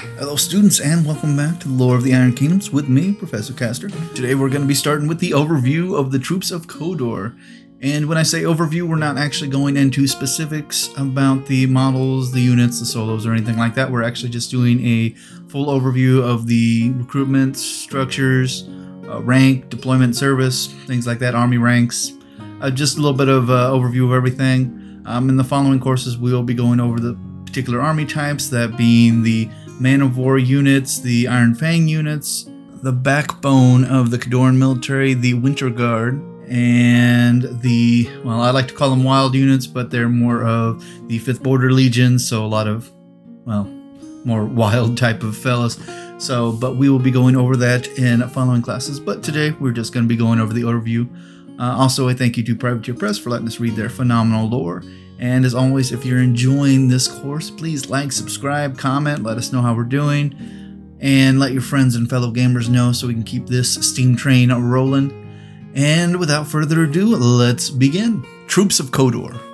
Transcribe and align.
Hello, 0.00 0.34
students, 0.34 0.80
and 0.80 1.04
welcome 1.04 1.36
back 1.36 1.60
to 1.60 1.68
the 1.68 1.74
Lore 1.74 1.94
of 1.94 2.02
the 2.02 2.14
Iron 2.14 2.32
Kingdoms 2.32 2.70
with 2.70 2.88
me, 2.88 3.12
Professor 3.12 3.52
Castor. 3.52 3.90
Today, 4.14 4.34
we're 4.34 4.48
going 4.48 4.62
to 4.62 4.66
be 4.66 4.72
starting 4.72 5.08
with 5.08 5.18
the 5.18 5.32
overview 5.32 5.94
of 5.94 6.10
the 6.10 6.18
troops 6.18 6.50
of 6.50 6.66
Khador. 6.66 7.38
And 7.82 8.08
when 8.08 8.16
I 8.16 8.22
say 8.22 8.44
overview, 8.44 8.88
we're 8.88 8.96
not 8.96 9.18
actually 9.18 9.50
going 9.50 9.76
into 9.76 10.08
specifics 10.08 10.88
about 10.96 11.44
the 11.44 11.66
models, 11.66 12.32
the 12.32 12.40
units, 12.40 12.80
the 12.80 12.86
solos, 12.86 13.26
or 13.26 13.32
anything 13.32 13.58
like 13.58 13.74
that. 13.74 13.90
We're 13.90 14.02
actually 14.02 14.30
just 14.30 14.50
doing 14.50 14.82
a 14.86 15.10
full 15.50 15.66
overview 15.66 16.22
of 16.22 16.46
the 16.46 16.92
recruitment 16.92 17.58
structures, 17.58 18.66
uh, 19.06 19.20
rank, 19.20 19.68
deployment 19.68 20.16
service, 20.16 20.68
things 20.86 21.06
like 21.06 21.18
that, 21.18 21.34
army 21.34 21.58
ranks. 21.58 22.14
Uh, 22.62 22.70
just 22.70 22.96
a 22.96 23.02
little 23.02 23.18
bit 23.18 23.28
of 23.28 23.50
uh, 23.50 23.68
overview 23.70 24.06
of 24.06 24.12
everything. 24.14 25.02
Um, 25.04 25.28
in 25.28 25.36
the 25.36 25.44
following 25.44 25.78
courses, 25.78 26.16
we 26.16 26.32
will 26.32 26.42
be 26.42 26.54
going 26.54 26.80
over 26.80 26.98
the 26.98 27.18
particular 27.44 27.80
army 27.80 28.06
types, 28.06 28.48
that 28.48 28.76
being 28.76 29.22
the 29.24 29.50
Man 29.80 30.02
of 30.02 30.18
War 30.18 30.38
units, 30.38 31.00
the 31.00 31.26
Iron 31.26 31.54
Fang 31.54 31.88
units, 31.88 32.46
the 32.82 32.92
backbone 32.92 33.84
of 33.84 34.10
the 34.10 34.18
Khadoran 34.18 34.56
military, 34.56 35.14
the 35.14 35.34
Winter 35.34 35.70
Guard, 35.70 36.20
and 36.50 37.44
the 37.62 38.10
well 38.24 38.40
i 38.40 38.50
like 38.50 38.66
to 38.66 38.74
call 38.74 38.90
them 38.90 39.04
wild 39.04 39.36
units 39.36 39.68
but 39.68 39.88
they're 39.92 40.08
more 40.08 40.42
of 40.44 40.84
the 41.06 41.16
fifth 41.20 41.44
border 41.44 41.70
legion 41.70 42.18
so 42.18 42.44
a 42.44 42.48
lot 42.48 42.66
of 42.66 42.90
well 43.44 43.64
more 44.24 44.44
wild 44.62 44.98
type 44.98 45.22
of 45.22 45.36
fellas. 45.36 45.78
So 46.18 46.52
but 46.52 46.76
we 46.76 46.90
will 46.90 46.98
be 46.98 47.12
going 47.12 47.36
over 47.36 47.56
that 47.56 47.86
in 47.98 48.28
following 48.30 48.62
classes 48.62 49.00
but 49.00 49.22
today 49.22 49.52
we're 49.52 49.72
just 49.72 49.94
going 49.94 50.04
to 50.04 50.08
be 50.08 50.16
going 50.16 50.40
over 50.40 50.52
the 50.52 50.62
overview. 50.62 51.08
Uh, 51.58 51.76
also 51.76 52.08
a 52.08 52.14
thank 52.14 52.36
you 52.36 52.42
to 52.42 52.56
privateer 52.56 52.94
press 52.94 53.18
for 53.18 53.30
letting 53.30 53.46
us 53.46 53.60
read 53.60 53.76
their 53.76 53.88
phenomenal 53.88 54.48
lore 54.48 54.82
and 55.20 55.44
as 55.44 55.54
always 55.54 55.92
if 55.92 56.04
you're 56.04 56.22
enjoying 56.22 56.88
this 56.88 57.06
course 57.06 57.50
please 57.50 57.88
like 57.88 58.10
subscribe 58.10 58.76
comment 58.76 59.22
let 59.22 59.36
us 59.36 59.52
know 59.52 59.62
how 59.62 59.74
we're 59.74 59.84
doing 59.84 60.34
and 61.00 61.38
let 61.38 61.52
your 61.52 61.62
friends 61.62 61.94
and 61.94 62.10
fellow 62.10 62.32
gamers 62.32 62.68
know 62.68 62.90
so 62.90 63.06
we 63.06 63.14
can 63.14 63.22
keep 63.22 63.46
this 63.46 63.74
steam 63.74 64.16
train 64.16 64.50
rolling 64.50 65.16
and 65.74 66.18
without 66.18 66.48
further 66.48 66.82
ado, 66.84 67.14
let's 67.16 67.70
begin. 67.70 68.24
Troops 68.48 68.80
of 68.80 68.86
Khador. 68.86 69.49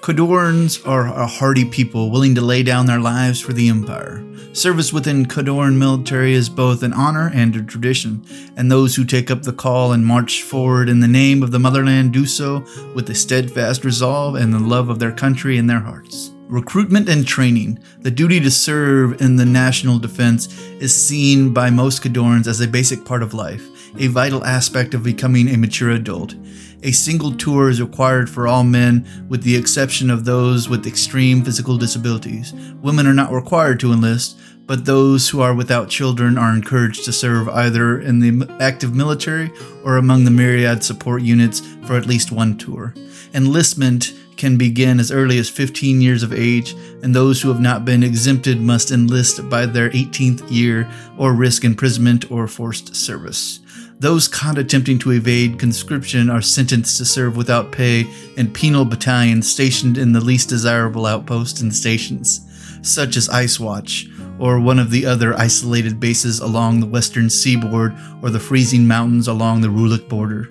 Khadorans 0.00 0.86
are 0.88 1.08
a 1.08 1.26
hardy 1.26 1.66
people 1.66 2.10
willing 2.10 2.34
to 2.34 2.40
lay 2.40 2.62
down 2.62 2.86
their 2.86 2.98
lives 2.98 3.38
for 3.38 3.52
the 3.52 3.68
Empire. 3.68 4.24
Service 4.54 4.94
within 4.94 5.26
Khadoran 5.26 5.76
military 5.76 6.32
is 6.32 6.48
both 6.48 6.82
an 6.82 6.94
honor 6.94 7.30
and 7.34 7.54
a 7.54 7.62
tradition, 7.62 8.24
and 8.56 8.72
those 8.72 8.96
who 8.96 9.04
take 9.04 9.30
up 9.30 9.42
the 9.42 9.52
call 9.52 9.92
and 9.92 10.06
march 10.06 10.42
forward 10.42 10.88
in 10.88 11.00
the 11.00 11.06
name 11.06 11.42
of 11.42 11.50
the 11.50 11.58
motherland 11.58 12.14
do 12.14 12.24
so 12.24 12.64
with 12.94 13.10
a 13.10 13.14
steadfast 13.14 13.84
resolve 13.84 14.36
and 14.36 14.54
the 14.54 14.58
love 14.58 14.88
of 14.88 15.00
their 15.00 15.12
country 15.12 15.58
in 15.58 15.66
their 15.66 15.80
hearts. 15.80 16.32
Recruitment 16.48 17.06
and 17.06 17.26
training. 17.26 17.78
The 18.00 18.10
duty 18.10 18.40
to 18.40 18.50
serve 18.50 19.20
in 19.20 19.36
the 19.36 19.44
national 19.44 19.98
defense 19.98 20.48
is 20.80 20.96
seen 20.96 21.52
by 21.52 21.68
most 21.68 22.02
Khadorans 22.02 22.46
as 22.46 22.62
a 22.62 22.66
basic 22.66 23.04
part 23.04 23.22
of 23.22 23.34
life 23.34 23.68
a 23.98 24.06
vital 24.06 24.44
aspect 24.44 24.94
of 24.94 25.02
becoming 25.02 25.48
a 25.48 25.58
mature 25.58 25.90
adult. 25.90 26.34
A 26.82 26.92
single 26.92 27.32
tour 27.32 27.68
is 27.68 27.82
required 27.82 28.30
for 28.30 28.48
all 28.48 28.64
men, 28.64 29.06
with 29.28 29.42
the 29.42 29.54
exception 29.54 30.08
of 30.08 30.24
those 30.24 30.66
with 30.66 30.86
extreme 30.86 31.44
physical 31.44 31.76
disabilities. 31.76 32.54
Women 32.80 33.06
are 33.06 33.12
not 33.12 33.32
required 33.32 33.80
to 33.80 33.92
enlist, 33.92 34.38
but 34.64 34.86
those 34.86 35.28
who 35.28 35.42
are 35.42 35.52
without 35.52 35.90
children 35.90 36.38
are 36.38 36.54
encouraged 36.54 37.04
to 37.04 37.12
serve 37.12 37.50
either 37.50 38.00
in 38.00 38.20
the 38.20 38.50
active 38.60 38.94
military 38.94 39.52
or 39.84 39.98
among 39.98 40.24
the 40.24 40.30
myriad 40.30 40.82
support 40.82 41.20
units 41.20 41.60
for 41.84 41.96
at 41.96 42.06
least 42.06 42.32
one 42.32 42.56
tour. 42.56 42.94
Enlistment 43.34 44.14
can 44.38 44.56
begin 44.56 44.98
as 44.98 45.12
early 45.12 45.38
as 45.38 45.50
15 45.50 46.00
years 46.00 46.22
of 46.22 46.32
age, 46.32 46.74
and 47.02 47.14
those 47.14 47.42
who 47.42 47.50
have 47.50 47.60
not 47.60 47.84
been 47.84 48.02
exempted 48.02 48.58
must 48.58 48.90
enlist 48.90 49.46
by 49.50 49.66
their 49.66 49.90
18th 49.90 50.50
year 50.50 50.88
or 51.18 51.34
risk 51.34 51.62
imprisonment 51.62 52.30
or 52.30 52.48
forced 52.48 52.96
service. 52.96 53.60
Those 54.00 54.28
caught 54.28 54.56
attempting 54.56 54.98
to 55.00 55.10
evade 55.10 55.58
conscription 55.58 56.30
are 56.30 56.40
sentenced 56.40 56.96
to 56.96 57.04
serve 57.04 57.36
without 57.36 57.70
pay 57.70 58.06
in 58.38 58.50
penal 58.50 58.86
battalions 58.86 59.52
stationed 59.52 59.98
in 59.98 60.12
the 60.12 60.24
least 60.24 60.48
desirable 60.48 61.04
outposts 61.04 61.60
and 61.60 61.74
stations, 61.74 62.40
such 62.80 63.18
as 63.18 63.28
Ice 63.28 63.60
Watch, 63.60 64.08
or 64.38 64.58
one 64.58 64.78
of 64.78 64.90
the 64.90 65.04
other 65.04 65.38
isolated 65.38 66.00
bases 66.00 66.40
along 66.40 66.80
the 66.80 66.86
western 66.86 67.28
seaboard 67.28 67.94
or 68.22 68.30
the 68.30 68.40
freezing 68.40 68.88
mountains 68.88 69.28
along 69.28 69.60
the 69.60 69.68
Rhulic 69.68 70.08
border. 70.08 70.48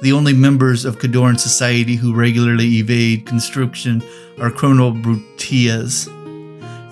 The 0.00 0.12
only 0.12 0.32
members 0.32 0.84
of 0.84 1.00
Khadoran 1.00 1.40
society 1.40 1.96
who 1.96 2.14
regularly 2.14 2.76
evade 2.76 3.26
conscription 3.26 4.04
are 4.38 4.52
chronobrutias 4.52 6.06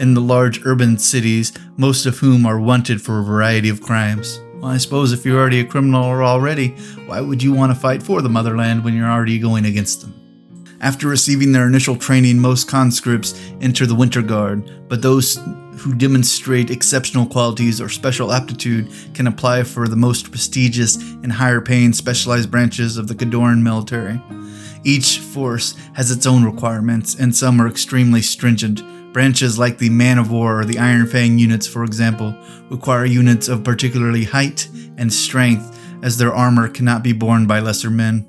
in 0.00 0.14
the 0.14 0.20
large 0.20 0.66
urban 0.66 0.98
cities, 0.98 1.52
most 1.76 2.06
of 2.06 2.18
whom 2.18 2.44
are 2.44 2.58
wanted 2.58 3.00
for 3.00 3.20
a 3.20 3.24
variety 3.24 3.68
of 3.68 3.80
crimes. 3.80 4.40
Well, 4.62 4.70
I 4.70 4.76
suppose 4.76 5.12
if 5.12 5.24
you're 5.24 5.40
already 5.40 5.58
a 5.58 5.64
criminal 5.64 6.04
already, 6.04 6.68
why 7.06 7.20
would 7.20 7.42
you 7.42 7.52
want 7.52 7.74
to 7.74 7.80
fight 7.80 8.00
for 8.00 8.22
the 8.22 8.28
motherland 8.28 8.84
when 8.84 8.94
you're 8.94 9.10
already 9.10 9.40
going 9.40 9.64
against 9.64 10.02
them? 10.02 10.14
After 10.80 11.08
receiving 11.08 11.50
their 11.50 11.66
initial 11.66 11.96
training, 11.96 12.38
most 12.38 12.68
conscripts 12.68 13.34
enter 13.60 13.86
the 13.86 13.96
Winter 13.96 14.22
Guard, 14.22 14.88
but 14.88 15.02
those 15.02 15.36
who 15.78 15.96
demonstrate 15.96 16.70
exceptional 16.70 17.26
qualities 17.26 17.80
or 17.80 17.88
special 17.88 18.32
aptitude 18.32 18.88
can 19.14 19.26
apply 19.26 19.64
for 19.64 19.88
the 19.88 19.96
most 19.96 20.30
prestigious 20.30 20.94
and 20.94 21.32
higher 21.32 21.60
paying 21.60 21.92
specialized 21.92 22.48
branches 22.48 22.96
of 22.96 23.08
the 23.08 23.16
Khadoran 23.16 23.62
military. 23.62 24.22
Each 24.84 25.18
force 25.18 25.74
has 25.94 26.12
its 26.12 26.24
own 26.24 26.44
requirements, 26.44 27.16
and 27.16 27.34
some 27.34 27.60
are 27.60 27.66
extremely 27.66 28.22
stringent, 28.22 28.80
Branches 29.12 29.58
like 29.58 29.78
the 29.78 29.90
Man 29.90 30.18
of 30.18 30.30
War 30.30 30.60
or 30.60 30.64
the 30.64 30.78
Iron 30.78 31.06
Fang 31.06 31.38
units, 31.38 31.66
for 31.66 31.84
example, 31.84 32.34
require 32.70 33.04
units 33.04 33.48
of 33.48 33.62
particularly 33.62 34.24
height 34.24 34.68
and 34.96 35.12
strength, 35.12 35.78
as 36.02 36.16
their 36.16 36.34
armor 36.34 36.68
cannot 36.68 37.02
be 37.02 37.12
borne 37.12 37.46
by 37.46 37.60
lesser 37.60 37.90
men. 37.90 38.26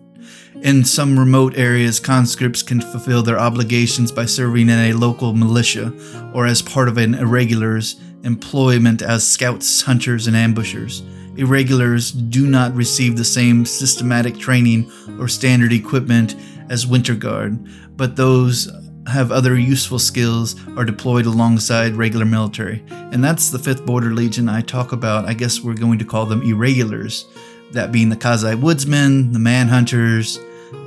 In 0.62 0.86
some 0.86 1.18
remote 1.18 1.58
areas, 1.58 2.00
conscripts 2.00 2.62
can 2.62 2.80
fulfill 2.80 3.24
their 3.24 3.40
obligations 3.40 4.12
by 4.12 4.26
serving 4.26 4.70
in 4.70 4.80
a 4.80 4.94
local 4.94 5.34
militia 5.34 5.94
or 6.34 6.46
as 6.46 6.62
part 6.62 6.88
of 6.88 6.98
an 6.98 7.16
irregular's 7.16 8.00
employment 8.24 9.02
as 9.02 9.28
scouts, 9.28 9.82
hunters, 9.82 10.28
and 10.28 10.36
ambushers. 10.36 11.02
Irregulars 11.36 12.12
do 12.12 12.48
not 12.48 12.76
receive 12.76 13.18
the 13.18 13.26
same 13.26 13.66
systematic 13.66 14.38
training 14.38 14.90
or 15.20 15.28
standard 15.28 15.74
equipment 15.74 16.36
as 16.70 16.88
Winter 16.88 17.16
Guard, 17.16 17.60
but 17.98 18.16
those 18.16 18.72
have 19.08 19.32
other 19.32 19.58
useful 19.58 20.00
skills 20.00 20.56
are 20.78 20.86
deployed 20.86 21.26
alongside 21.26 21.96
regular 21.96 22.26
military. 22.26 22.84
And 22.90 23.24
that's 23.24 23.50
the 23.50 23.58
5th 23.58 23.86
Border 23.86 24.14
Legion 24.14 24.50
I 24.50 24.62
talk 24.62 24.92
about. 24.92 25.26
I 25.26 25.34
guess 25.34 25.62
we're 25.62 25.74
going 25.74 26.00
to 26.00 26.06
call 26.06 26.26
them 26.26 26.42
irregulars. 26.42 27.26
That 27.72 27.92
being 27.92 28.10
the 28.10 28.16
Kazai 28.16 28.60
Woodsmen, 28.60 29.32
the 29.32 29.40
Manhunters, 29.40 30.38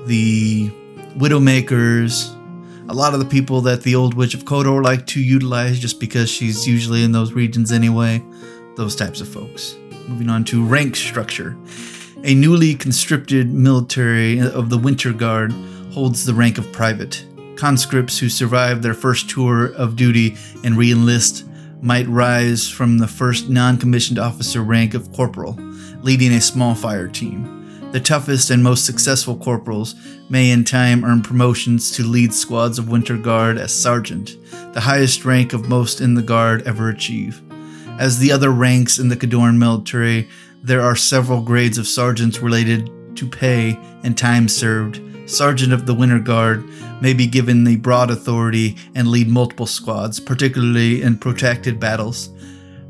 the 0.07 0.71
Widowmakers, 1.17 2.33
a 2.89 2.95
lot 2.95 3.13
of 3.13 3.19
the 3.19 3.27
people 3.27 3.61
that 3.63 3.83
the 3.83 3.97
Old 3.97 4.15
Witch 4.15 4.35
of 4.35 4.45
Khador 4.45 4.83
like 4.83 5.07
to 5.09 5.21
utilize 5.21 5.79
just 5.79 5.99
because 5.99 6.31
she's 6.31 6.67
usually 6.67 7.03
in 7.03 7.13
those 7.13 7.33
regions 7.33 7.73
anyway. 7.73 8.25
Those 8.77 8.95
types 8.95 9.21
of 9.21 9.29
folks. 9.29 9.77
Moving 10.07 10.29
on 10.29 10.45
to 10.45 10.65
rank 10.65 10.95
structure. 10.95 11.57
A 12.23 12.35
newly 12.35 12.75
conscripted 12.75 13.53
military 13.53 14.41
of 14.41 14.71
the 14.71 14.79
Winter 14.79 15.13
Guard 15.13 15.53
holds 15.93 16.25
the 16.25 16.35
rank 16.35 16.59
of 16.59 16.71
private. 16.73 17.25
Conscripts 17.57 18.19
who 18.19 18.29
survive 18.29 18.83
their 18.83 18.95
first 18.95 19.31
tour 19.31 19.73
of 19.75 19.97
duty 19.97 20.37
and 20.63 20.77
re 20.77 20.93
enlist 20.93 21.45
might 21.81 22.07
rise 22.09 22.69
from 22.69 22.99
the 22.99 23.09
first 23.09 23.49
non 23.49 23.79
commissioned 23.79 24.19
officer 24.19 24.63
rank 24.63 24.95
of 24.95 25.13
corporal, 25.13 25.55
leading 26.03 26.33
a 26.33 26.41
small 26.41 26.75
fire 26.75 27.09
team. 27.09 27.53
The 27.93 28.01
toughest 28.01 28.51
and 28.51 28.63
most 28.63 28.85
successful 28.85 29.37
corporals 29.37 29.95
may 30.29 30.51
in 30.51 30.65
time 30.65 31.05
earn 31.05 31.23
promotions 31.23 31.93
to 31.93 32.05
lead 32.05 32.35
squads 32.35 32.79
of 32.79 32.91
Winter 32.91 33.17
Guard 33.17 33.57
as 33.57 33.73
sergeant, 33.73 34.37
the 34.75 34.81
highest 34.81 35.25
rank 35.25 35.53
of 35.53 35.69
most 35.69 36.01
in 36.01 36.15
the 36.15 36.23
Guard 36.23 36.67
ever 36.67 36.89
achieve. 36.89 37.41
As 37.99 38.19
the 38.19 38.33
other 38.33 38.51
ranks 38.51 38.99
in 38.99 39.09
the 39.09 39.17
Khadoran 39.17 39.57
military, 39.57 40.29
there 40.63 40.83
are 40.83 40.97
several 40.97 41.41
grades 41.41 41.79
of 41.79 41.87
sergeants 41.87 42.41
related 42.41 42.91
to 43.17 43.27
pay 43.27 43.79
and 44.03 44.19
time 44.19 44.49
served, 44.49 45.01
Sergeant 45.27 45.73
of 45.73 45.87
the 45.87 45.95
Winter 45.95 46.21
Guard 46.21 46.65
may 47.03 47.13
be 47.13 47.27
given 47.27 47.65
the 47.65 47.77
broad 47.77 48.11
authority 48.11 48.77
and 48.95 49.09
lead 49.09 49.29
multiple 49.29 49.67
squads, 49.67 50.21
particularly 50.21 51.03
in 51.03 51.19
protracted 51.19 51.81
battles. 51.81 52.31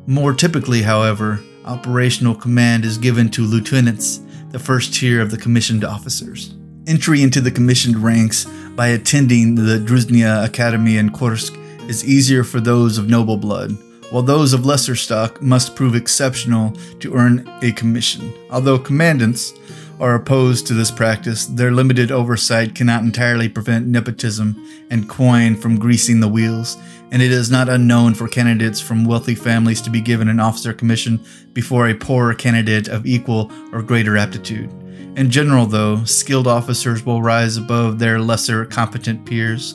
More 0.06 0.34
typically, 0.34 0.82
however, 0.82 1.40
operational 1.64 2.34
command 2.34 2.84
is 2.84 2.98
given 2.98 3.30
to 3.30 3.42
lieutenants, 3.42 4.20
the 4.50 4.58
first 4.58 4.94
tier 4.94 5.20
of 5.20 5.30
the 5.30 5.38
commissioned 5.38 5.84
officers. 5.84 6.54
Entry 6.86 7.22
into 7.22 7.40
the 7.40 7.50
commissioned 7.50 7.96
ranks 7.96 8.44
by 8.76 8.88
attending 8.88 9.54
the 9.54 9.78
Druzhina 9.78 10.44
Academy 10.44 10.98
in 10.98 11.10
Korsk 11.10 11.58
is 11.88 12.04
easier 12.04 12.44
for 12.44 12.60
those 12.60 12.98
of 12.98 13.08
noble 13.08 13.36
blood, 13.36 13.76
while 14.10 14.22
those 14.22 14.52
of 14.52 14.64
lesser 14.64 14.94
stock 14.94 15.42
must 15.42 15.74
prove 15.74 15.96
exceptional 15.96 16.72
to 17.00 17.14
earn 17.14 17.50
a 17.62 17.72
commission. 17.72 18.32
Although 18.50 18.78
commandants 18.78 19.54
are 19.98 20.14
opposed 20.14 20.66
to 20.66 20.74
this 20.74 20.90
practice. 20.90 21.46
Their 21.46 21.70
limited 21.70 22.10
oversight 22.10 22.74
cannot 22.74 23.02
entirely 23.02 23.48
prevent 23.48 23.86
nepotism 23.86 24.56
and 24.90 25.08
coin 25.08 25.56
from 25.56 25.78
greasing 25.78 26.20
the 26.20 26.28
wheels, 26.28 26.76
and 27.10 27.22
it 27.22 27.32
is 27.32 27.50
not 27.50 27.68
unknown 27.68 28.14
for 28.14 28.28
candidates 28.28 28.80
from 28.80 29.04
wealthy 29.04 29.34
families 29.34 29.80
to 29.82 29.90
be 29.90 30.00
given 30.00 30.28
an 30.28 30.40
officer 30.40 30.72
commission 30.72 31.24
before 31.52 31.88
a 31.88 31.94
poorer 31.94 32.34
candidate 32.34 32.88
of 32.88 33.06
equal 33.06 33.50
or 33.72 33.82
greater 33.82 34.16
aptitude. 34.16 34.70
In 35.16 35.30
general, 35.30 35.64
though, 35.64 36.04
skilled 36.04 36.46
officers 36.46 37.06
will 37.06 37.22
rise 37.22 37.56
above 37.56 37.98
their 37.98 38.18
lesser 38.18 38.66
competent 38.66 39.24
peers. 39.24 39.74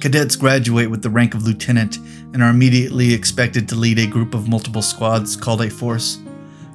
Cadets 0.00 0.36
graduate 0.36 0.90
with 0.90 1.02
the 1.02 1.10
rank 1.10 1.34
of 1.34 1.42
lieutenant 1.42 1.98
and 2.32 2.42
are 2.42 2.50
immediately 2.50 3.12
expected 3.12 3.68
to 3.68 3.74
lead 3.74 3.98
a 3.98 4.06
group 4.06 4.32
of 4.32 4.48
multiple 4.48 4.80
squads 4.80 5.36
called 5.36 5.60
a 5.60 5.68
force. 5.68 6.18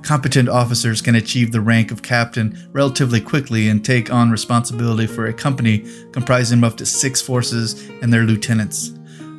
Competent 0.04 0.50
officers 0.50 1.02
can 1.02 1.16
achieve 1.16 1.54
the 1.54 1.62
rank 1.62 1.90
of 1.90 2.02
captain 2.02 2.70
relatively 2.74 3.22
quickly 3.22 3.70
and 3.70 3.86
take 3.86 4.12
on 4.12 4.32
responsibility 4.32 5.08
for 5.08 5.28
a 5.28 5.34
company 5.34 5.86
comprising 6.12 6.62
up 6.64 6.76
to 6.76 6.86
six 6.86 7.22
forces 7.22 7.90
and 8.02 8.12
their 8.12 8.24
lieutenants. 8.24 8.92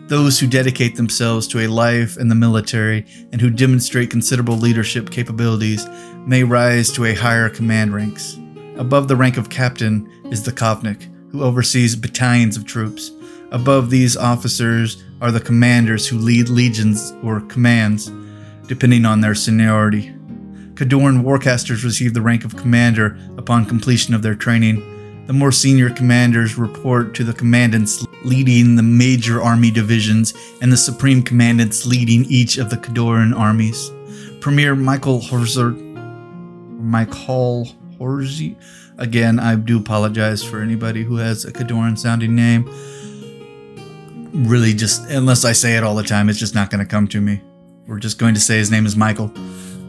Those 0.07 0.41
who 0.41 0.47
dedicate 0.47 0.97
themselves 0.97 1.47
to 1.49 1.61
a 1.61 1.69
life 1.69 2.17
in 2.17 2.29
the 2.29 2.35
military 2.35 3.07
and 3.31 3.43
who 3.43 3.51
demonstrate 3.51 4.11
considerable 4.11 4.57
leadership 4.57 5.11
capabilities 5.11 5.87
may 6.27 6.45
rise 6.45 6.91
to 6.93 7.05
a 7.05 7.15
higher 7.15 7.51
command 7.51 7.95
ranks. 7.95 8.39
Above 8.77 9.07
the 9.07 9.17
rank 9.17 9.37
of 9.37 9.51
captain 9.51 10.11
is 10.31 10.45
the 10.45 10.53
Kovnik, 10.53 11.11
who 11.31 11.43
oversees 11.43 11.95
battalions 11.95 12.57
of 12.57 12.65
troops. 12.65 13.11
Above 13.51 13.91
these 13.91 14.17
officers 14.17 15.05
are 15.21 15.31
the 15.31 15.41
commanders 15.41 16.09
who 16.09 16.17
lead 16.17 16.49
legions 16.49 17.13
or 17.23 17.43
commands, 17.43 18.11
depending 18.67 19.05
on 19.05 19.21
their 19.21 19.35
seniority. 19.35 20.15
Khadoran 20.75 21.23
warcasters 21.23 21.85
receive 21.85 22.15
the 22.15 22.21
rank 22.21 22.45
of 22.45 22.57
commander 22.57 23.17
upon 23.39 23.65
completion 23.65 24.13
of 24.13 24.23
their 24.23 24.35
training. 24.35 24.83
The 25.29 25.33
more 25.33 25.53
senior 25.53 25.89
commanders 25.89 26.59
report 26.59 27.15
to 27.15 27.23
the 27.23 27.33
commandants 27.33 28.05
leading 28.25 28.75
the 28.75 28.83
major 28.83 29.41
army 29.41 29.71
divisions 29.71 30.35
and 30.61 30.73
the 30.73 30.77
supreme 30.77 31.23
commandants 31.23 31.87
leading 31.87 32.25
each 32.25 32.59
of 32.59 32.71
the 32.71 32.77
Khadoran 32.77 33.39
armies. 33.39 33.93
Premier 34.41 34.75
Michael 34.75 35.21
Horzer, 35.21 35.79
Michael 36.81 37.69
Horzy, 37.97 38.57
again, 38.99 39.39
I 39.39 39.55
do 39.55 39.79
apologize 39.79 40.43
for 40.43 40.61
anybody 40.61 41.05
who 41.05 41.19
has 41.19 41.45
a 41.45 41.53
Khadoran 41.53 41.97
sounding 41.97 42.35
name. 42.35 42.69
Really, 44.33 44.75
just 44.75 45.09
unless 45.09 45.45
I 45.45 45.53
say 45.53 45.77
it 45.77 45.85
all 45.85 45.95
the 45.95 46.03
time, 46.03 46.29
it's 46.29 46.41
just 46.41 46.57
not 46.57 46.69
going 46.69 46.85
to 46.85 46.91
come 46.91 47.07
to 47.09 47.21
me. 47.21 47.41
We're 47.87 48.01
just 48.01 48.19
going 48.19 48.35
to 48.35 48.41
say 48.41 48.59
his 48.59 48.73
name 48.73 48.87
is 48.87 48.97
Michael 48.97 49.33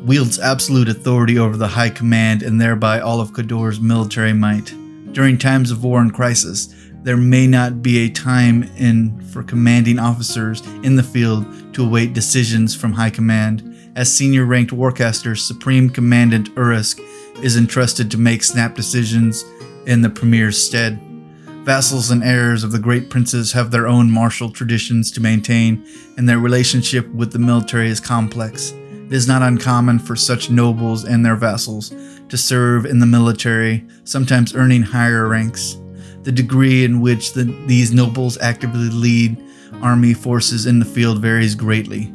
wields 0.06 0.38
absolute 0.38 0.88
authority 0.88 1.40
over 1.40 1.58
the 1.58 1.68
High 1.68 1.90
Command 1.90 2.44
and 2.44 2.62
thereby 2.62 3.00
all 3.00 3.20
of 3.20 3.34
Khador's 3.34 3.80
military 3.80 4.34
might. 4.34 4.72
During 5.14 5.38
times 5.38 5.72
of 5.72 5.84
war 5.84 6.00
and 6.00 6.14
crisis, 6.14 6.74
there 7.02 7.18
may 7.18 7.48
not 7.48 7.82
be 7.82 8.00
a 8.00 8.10
time 8.10 8.64
in 8.78 9.20
for 9.32 9.42
commanding 9.42 9.98
officers 9.98 10.62
in 10.84 10.96
the 10.96 11.04
field 11.04 11.74
to 11.74 11.84
await 11.84 12.14
decisions 12.14 12.76
from 12.76 12.94
High 12.94 13.10
Command. 13.10 13.92
As 13.96 14.14
senior 14.14 14.46
ranked 14.46 14.72
warcaster, 14.72 15.36
Supreme 15.38 15.90
Commandant 15.90 16.54
Irusk 16.54 17.00
is 17.44 17.58
entrusted 17.58 18.12
to 18.12 18.18
make 18.20 18.44
snap 18.44 18.76
decisions 18.76 19.44
in 19.88 20.02
the 20.02 20.10
Premier's 20.10 20.64
stead. 20.64 21.00
Vassals 21.64 22.12
and 22.12 22.24
heirs 22.24 22.64
of 22.64 22.72
the 22.72 22.78
great 22.78 23.10
princes 23.10 23.54
have 23.54 23.72
their 23.72 23.88
own 23.88 24.12
martial 24.12 24.52
traditions 24.52 25.10
to 25.12 25.22
maintain, 25.22 25.84
and 26.16 26.30
their 26.30 26.38
relationship 26.38 27.08
with 27.10 27.32
the 27.32 27.40
military 27.40 27.90
is 27.90 28.00
complex. 28.00 28.72
It 29.06 29.14
is 29.14 29.28
not 29.28 29.44
uncommon 29.44 30.00
for 30.00 30.16
such 30.16 30.50
nobles 30.50 31.04
and 31.04 31.24
their 31.24 31.36
vassals 31.36 31.94
to 32.30 32.38
serve 32.38 32.86
in 32.88 33.00
the 33.00 33.06
military, 33.06 33.86
sometimes 34.04 34.56
earning 34.56 34.82
higher 34.82 35.28
ranks. 35.28 35.78
The 36.24 36.32
degree 36.32 36.84
in 36.84 37.02
which 37.02 37.34
the, 37.34 37.44
these 37.68 37.94
nobles 37.94 38.40
actively 38.40 38.90
lead 38.90 39.38
army 39.84 40.16
forces 40.16 40.66
in 40.66 40.80
the 40.80 40.86
field 40.86 41.22
varies 41.22 41.54
greatly, 41.54 42.12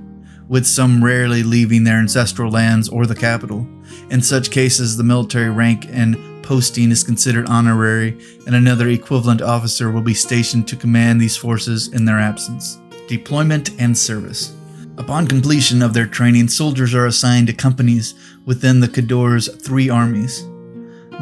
with 0.49 0.67
some 0.67 1.05
rarely 1.05 1.45
leaving 1.45 1.85
their 1.85 1.99
ancestral 1.99 2.51
lands 2.51 2.89
or 2.89 3.07
the 3.07 3.15
capital. 3.15 3.65
In 4.11 4.21
such 4.21 4.51
cases, 4.51 4.97
the 4.97 5.05
military 5.05 5.51
rank 5.51 5.87
and 5.91 6.43
posting 6.43 6.91
is 6.91 7.05
considered 7.05 7.47
honorary, 7.47 8.19
and 8.47 8.57
another 8.57 8.89
equivalent 8.89 9.43
officer 9.43 9.93
will 9.93 10.03
be 10.03 10.15
stationed 10.15 10.67
to 10.67 10.75
command 10.75 11.21
these 11.21 11.37
forces 11.37 11.87
in 11.93 12.05
their 12.05 12.19
absence. 12.19 12.81
Deployment 13.07 13.81
and 13.81 13.97
service. 13.97 14.57
Upon 15.01 15.27
completion 15.27 15.81
of 15.81 15.95
their 15.95 16.07
training, 16.07 16.49
soldiers 16.49 16.93
are 16.93 17.07
assigned 17.07 17.47
to 17.47 17.55
companies 17.55 18.13
within 18.45 18.81
the 18.81 18.87
Khador's 18.87 19.49
three 19.49 19.89
armies. 19.89 20.47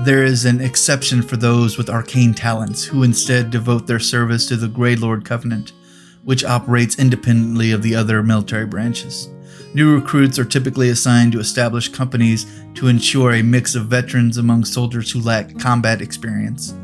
There 0.01 0.25
is 0.25 0.45
an 0.45 0.61
exception 0.61 1.23
for 1.23 1.37
those 1.37 1.79
with 1.79 1.89
arcane 1.89 2.35
talents, 2.35 2.83
who 2.83 3.05
instead 3.05 3.53
devote 3.53 3.87
their 3.87 4.01
service 4.01 4.49
to 4.49 4.57
the 4.57 4.67
Grey 4.67 4.97
Lord 4.97 5.25
Covenant, 5.25 5.75
which 6.25 6.45
operates 6.45 6.99
independently 6.99 7.71
of 7.71 7.83
the 7.83 7.95
other 7.95 8.21
military 8.21 8.67
branches. 8.67 9.29
New 9.75 9.95
recruits 9.95 10.41
are 10.41 10.45
typically 10.45 10.89
assigned 10.89 11.31
to 11.31 11.41
establish 11.41 11.89
companies 11.89 12.65
to 12.75 12.89
ensure 12.89 13.35
a 13.35 13.43
mix 13.43 13.77
of 13.77 13.87
veterans 13.87 14.39
among 14.39 14.65
soldiers 14.65 15.13
who 15.13 15.21
lack 15.21 15.57
combat 15.57 16.03
experience. 16.03 16.75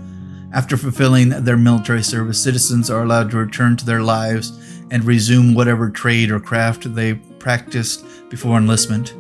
After 0.53 0.77
fulfilling 0.77 1.31
their 1.31 1.57
military 1.57 2.05
service, 2.05 2.41
citizens 2.41 2.89
are 2.89 3.03
allowed 3.03 3.33
to 3.33 3.39
return 3.39 3.77
to 3.79 3.85
their 3.85 4.03
lives 4.03 4.61
and 4.91 5.05
resume 5.05 5.55
whatever 5.55 5.91
trade 5.91 6.31
or 6.31 6.41
craft 6.41 6.95
they 6.95 7.15
practiced 7.15 8.05
before 8.29 8.59
enlistment. 8.59 9.15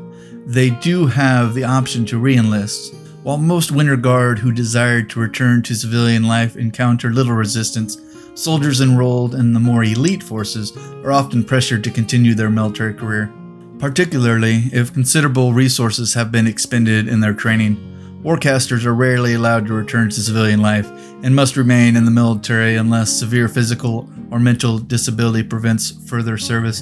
They 0.46 0.70
do 0.70 1.06
have 1.06 1.54
the 1.54 1.64
option 1.64 2.04
to 2.06 2.18
re 2.18 2.36
enlist. 2.36 2.94
While 3.22 3.38
most 3.38 3.72
Winter 3.72 3.96
Guard 3.96 4.38
who 4.38 4.52
desired 4.52 5.08
to 5.10 5.20
return 5.20 5.62
to 5.62 5.74
civilian 5.74 6.24
life 6.24 6.56
encounter 6.56 7.10
little 7.10 7.32
resistance, 7.32 7.98
soldiers 8.34 8.80
enrolled 8.80 9.34
in 9.34 9.52
the 9.52 9.60
more 9.60 9.84
elite 9.84 10.22
forces 10.22 10.76
are 11.04 11.12
often 11.12 11.42
pressured 11.42 11.82
to 11.84 11.90
continue 11.90 12.34
their 12.34 12.50
military 12.50 12.92
career, 12.92 13.32
particularly 13.78 14.64
if 14.72 14.92
considerable 14.92 15.54
resources 15.54 16.12
have 16.14 16.30
been 16.30 16.46
expended 16.46 17.08
in 17.08 17.20
their 17.20 17.32
training. 17.32 17.93
Warcasters 18.24 18.86
are 18.86 18.94
rarely 18.94 19.34
allowed 19.34 19.66
to 19.66 19.74
return 19.74 20.08
to 20.08 20.18
civilian 20.18 20.62
life 20.62 20.90
and 21.22 21.36
must 21.36 21.58
remain 21.58 21.94
in 21.94 22.06
the 22.06 22.10
military 22.10 22.76
unless 22.76 23.12
severe 23.12 23.48
physical 23.48 24.08
or 24.30 24.38
mental 24.38 24.78
disability 24.78 25.42
prevents 25.42 25.90
further 26.08 26.38
service. 26.38 26.80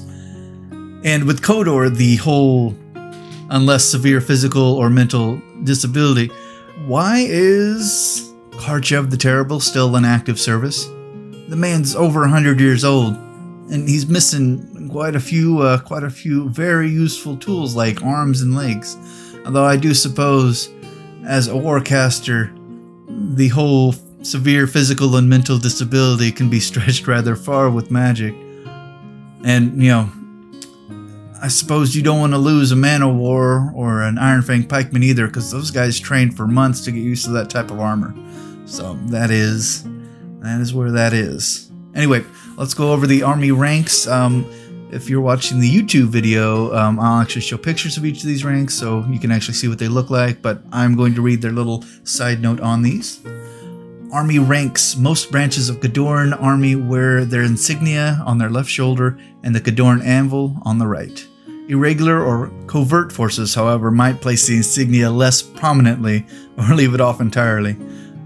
And 1.02 1.24
with 1.24 1.42
Khador, 1.42 1.96
the 1.96 2.14
whole 2.16 2.76
unless 3.50 3.84
severe 3.84 4.20
physical 4.20 4.62
or 4.62 4.88
mental 4.88 5.42
disability, 5.64 6.28
why 6.86 7.24
is 7.26 8.32
Karchev 8.52 9.10
the 9.10 9.16
Terrible 9.16 9.58
still 9.58 9.96
in 9.96 10.04
active 10.04 10.38
service? 10.38 10.84
The 11.48 11.56
man's 11.56 11.96
over 11.96 12.20
100 12.20 12.60
years 12.60 12.84
old 12.84 13.14
and 13.68 13.88
he's 13.88 14.06
missing 14.06 14.88
quite 14.92 15.16
a 15.16 15.20
few 15.20 15.58
uh, 15.58 15.78
quite 15.80 16.04
a 16.04 16.10
few 16.10 16.50
very 16.50 16.88
useful 16.88 17.36
tools 17.36 17.74
like 17.74 18.00
arms 18.04 18.42
and 18.42 18.54
legs. 18.54 18.96
Although 19.44 19.64
I 19.64 19.76
do 19.76 19.92
suppose 19.92 20.68
as 21.26 21.48
a 21.48 21.52
warcaster, 21.52 22.56
the 23.36 23.48
whole 23.48 23.94
severe 24.22 24.66
physical 24.66 25.16
and 25.16 25.28
mental 25.28 25.58
disability 25.58 26.32
can 26.32 26.48
be 26.48 26.60
stretched 26.70 27.06
rather 27.06 27.36
far 27.36 27.70
with 27.70 27.90
magic. 27.90 28.34
And, 29.44 29.82
you 29.82 29.88
know, 29.88 30.10
I 31.42 31.48
suppose 31.48 31.96
you 31.96 32.02
don't 32.02 32.20
want 32.20 32.32
to 32.32 32.38
lose 32.38 32.70
a 32.70 32.76
man 32.76 33.02
of 33.02 33.16
war 33.16 33.72
or 33.74 34.02
an 34.02 34.16
Iron 34.16 34.42
Fang 34.42 34.62
pikeman 34.62 35.02
either, 35.02 35.26
because 35.26 35.50
those 35.50 35.72
guys 35.72 35.98
trained 35.98 36.36
for 36.36 36.46
months 36.46 36.84
to 36.84 36.92
get 36.92 37.00
used 37.00 37.24
to 37.24 37.32
that 37.32 37.50
type 37.50 37.72
of 37.72 37.80
armor. 37.80 38.14
So 38.64 38.94
that 39.06 39.32
is 39.32 39.84
that 40.40 40.60
is 40.60 40.72
where 40.72 40.92
that 40.92 41.12
is. 41.12 41.70
Anyway, 41.94 42.24
let's 42.56 42.74
go 42.74 42.92
over 42.92 43.08
the 43.08 43.24
army 43.24 43.50
ranks. 43.50 44.06
Um, 44.06 44.44
if 44.92 45.08
you're 45.08 45.22
watching 45.22 45.58
the 45.58 45.70
YouTube 45.70 46.08
video, 46.08 46.72
um, 46.74 47.00
I'll 47.00 47.22
actually 47.22 47.40
show 47.40 47.56
pictures 47.56 47.96
of 47.96 48.04
each 48.04 48.18
of 48.18 48.26
these 48.26 48.44
ranks 48.44 48.74
so 48.74 49.04
you 49.08 49.18
can 49.18 49.32
actually 49.32 49.54
see 49.54 49.66
what 49.66 49.78
they 49.78 49.88
look 49.88 50.10
like, 50.10 50.42
but 50.42 50.62
I'm 50.70 50.94
going 50.96 51.14
to 51.14 51.22
read 51.22 51.40
their 51.40 51.50
little 51.50 51.82
side 52.04 52.42
note 52.42 52.60
on 52.60 52.82
these. 52.82 53.20
Army 54.12 54.38
ranks. 54.38 54.94
Most 54.96 55.30
branches 55.30 55.70
of 55.70 55.80
Khadoran 55.80 56.38
Army 56.40 56.76
wear 56.76 57.24
their 57.24 57.42
insignia 57.42 58.22
on 58.26 58.36
their 58.36 58.50
left 58.50 58.68
shoulder 58.68 59.18
and 59.42 59.54
the 59.54 59.60
Khadoran 59.60 60.04
anvil 60.04 60.58
on 60.62 60.78
the 60.78 60.86
right. 60.86 61.26
Irregular 61.68 62.22
or 62.22 62.52
covert 62.66 63.12
forces, 63.12 63.54
however, 63.54 63.90
might 63.90 64.20
place 64.20 64.46
the 64.46 64.58
insignia 64.58 65.10
less 65.10 65.40
prominently 65.40 66.26
or 66.58 66.64
leave 66.74 66.92
it 66.92 67.00
off 67.00 67.22
entirely. 67.22 67.78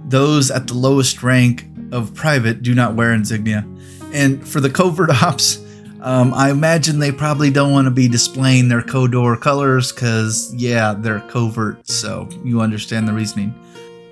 Those 0.07 0.51
at 0.51 0.67
the 0.67 0.75
lowest 0.75 1.23
rank 1.23 1.65
of 1.93 2.13
private 2.13 2.63
do 2.63 2.75
not 2.75 2.97
wear 2.97 3.13
insignia. 3.13 3.65
And 4.13 4.47
for 4.47 4.59
the 4.59 4.71
covert 4.71 5.11
ops, 5.23 5.61
um, 6.07 6.33
I 6.35 6.51
imagine 6.53 7.01
they 7.01 7.11
probably 7.11 7.51
don't 7.51 7.73
want 7.73 7.87
to 7.87 7.91
be 7.91 8.07
displaying 8.07 8.69
their 8.69 8.81
Khador 8.81 9.41
colors 9.41 9.91
because, 9.91 10.55
yeah, 10.55 10.95
they're 10.97 11.19
covert, 11.23 11.89
so 11.89 12.29
you 12.45 12.61
understand 12.61 13.09
the 13.09 13.13
reasoning. 13.13 13.53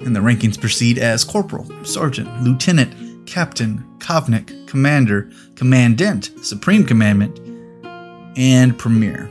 And 0.01 0.15
the 0.15 0.19
rankings 0.19 0.61
proceed 0.61 0.99
as 0.99 1.23
Corporal, 1.23 1.71
Sergeant, 1.85 2.43
Lieutenant, 2.43 3.29
Captain, 3.29 3.85
Kovnik, 3.99 4.67
Commander, 4.67 5.31
Commandant, 5.55 6.33
Supreme 6.45 6.85
Commandment, 6.85 7.39
and 8.37 8.77
Premier. 8.77 9.31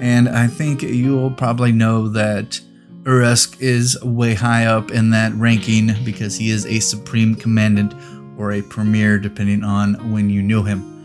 And 0.00 0.28
I 0.28 0.48
think 0.48 0.82
you'll 0.82 1.30
probably 1.30 1.70
know 1.70 2.08
that 2.08 2.60
Irusk 3.04 3.60
is 3.60 3.96
way 4.02 4.34
high 4.34 4.66
up 4.66 4.90
in 4.90 5.10
that 5.10 5.32
ranking 5.34 5.92
because 6.04 6.34
he 6.34 6.50
is 6.50 6.66
a 6.66 6.80
supreme 6.80 7.36
commandant 7.36 7.94
or 8.36 8.50
a 8.50 8.62
premier, 8.62 9.20
depending 9.20 9.62
on 9.62 10.12
when 10.12 10.28
you 10.28 10.42
knew 10.42 10.64
him. 10.64 10.97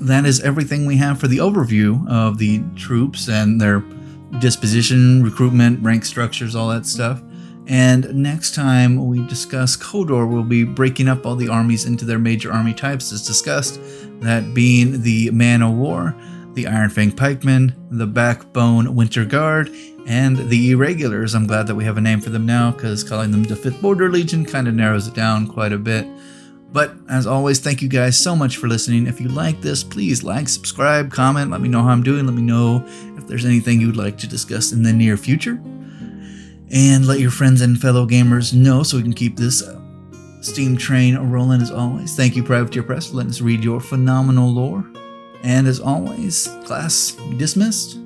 That 0.00 0.24
is 0.24 0.40
everything 0.40 0.86
we 0.86 0.96
have 0.96 1.20
for 1.20 1.28
the 1.28 1.38
overview 1.38 2.08
of 2.08 2.38
the 2.38 2.62
troops 2.74 3.28
and 3.28 3.60
their 3.60 3.80
disposition, 4.38 5.22
recruitment, 5.22 5.82
rank 5.82 6.04
structures, 6.04 6.54
all 6.54 6.68
that 6.68 6.86
stuff. 6.86 7.22
And 7.66 8.12
next 8.14 8.54
time 8.54 9.06
we 9.06 9.24
discuss 9.26 9.76
Khador, 9.76 10.28
we'll 10.28 10.42
be 10.42 10.64
breaking 10.64 11.08
up 11.08 11.26
all 11.26 11.36
the 11.36 11.48
armies 11.48 11.84
into 11.84 12.04
their 12.04 12.18
major 12.18 12.50
army 12.50 12.72
types 12.72 13.12
as 13.12 13.26
discussed, 13.26 13.78
that 14.20 14.54
being 14.54 15.02
the 15.02 15.30
Man 15.30 15.62
o' 15.62 15.70
War, 15.70 16.16
the 16.54 16.66
Iron 16.66 16.90
Fang 16.90 17.12
Pikemen, 17.12 17.74
the 17.90 18.06
Backbone 18.06 18.94
Winter 18.94 19.24
Guard, 19.24 19.70
and 20.06 20.36
the 20.48 20.72
Irregulars. 20.72 21.34
I'm 21.34 21.46
glad 21.46 21.66
that 21.66 21.74
we 21.74 21.84
have 21.84 21.98
a 21.98 22.00
name 22.00 22.20
for 22.20 22.30
them 22.30 22.46
now 22.46 22.72
because 22.72 23.04
calling 23.04 23.30
them 23.30 23.44
the 23.44 23.54
5th 23.54 23.80
Border 23.80 24.10
Legion 24.10 24.44
kind 24.44 24.66
of 24.66 24.74
narrows 24.74 25.06
it 25.06 25.14
down 25.14 25.46
quite 25.46 25.72
a 25.72 25.78
bit. 25.78 26.06
But 26.72 26.94
as 27.08 27.26
always, 27.26 27.58
thank 27.58 27.82
you 27.82 27.88
guys 27.88 28.16
so 28.16 28.36
much 28.36 28.56
for 28.56 28.68
listening. 28.68 29.06
If 29.06 29.20
you 29.20 29.28
like 29.28 29.60
this, 29.60 29.82
please 29.82 30.22
like, 30.22 30.48
subscribe, 30.48 31.10
comment, 31.10 31.50
let 31.50 31.60
me 31.60 31.68
know 31.68 31.82
how 31.82 31.88
I'm 31.88 32.02
doing. 32.02 32.26
Let 32.26 32.34
me 32.34 32.42
know 32.42 32.84
if 33.16 33.26
there's 33.26 33.44
anything 33.44 33.80
you'd 33.80 33.96
like 33.96 34.16
to 34.18 34.28
discuss 34.28 34.72
in 34.72 34.82
the 34.82 34.92
near 34.92 35.16
future. 35.16 35.60
And 36.72 37.06
let 37.06 37.18
your 37.18 37.32
friends 37.32 37.60
and 37.60 37.80
fellow 37.80 38.06
gamers 38.06 38.54
know 38.54 38.84
so 38.84 38.96
we 38.96 39.02
can 39.02 39.12
keep 39.12 39.36
this 39.36 39.64
steam 40.40 40.76
train 40.76 41.16
rolling 41.16 41.60
as 41.60 41.72
always. 41.72 42.14
Thank 42.14 42.36
you, 42.36 42.44
Privateer 42.44 42.84
Press, 42.84 43.08
for 43.08 43.16
letting 43.16 43.30
us 43.30 43.40
read 43.40 43.64
your 43.64 43.80
phenomenal 43.80 44.48
lore. 44.48 44.84
And 45.42 45.66
as 45.66 45.80
always, 45.80 46.46
class 46.64 47.12
dismissed. 47.36 47.98